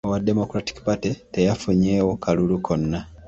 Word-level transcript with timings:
Owa 0.07 0.19
Democratic 0.29 0.77
Party 0.85 1.11
teyafunyeewo 1.33 2.13
kalulu 2.23 2.55
konna. 2.65 2.99